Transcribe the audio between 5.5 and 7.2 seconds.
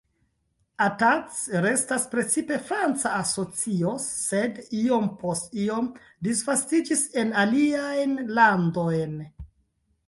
iom disvastiĝis